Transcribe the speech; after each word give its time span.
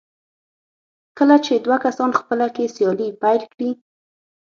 کله 1.17 1.35
چې 1.45 1.53
دوه 1.65 1.77
کسان 1.85 2.09
خپله 2.19 2.47
کې 2.55 2.71
سیالي 2.75 3.07
پيل 3.21 3.41
کړي. 3.53 3.71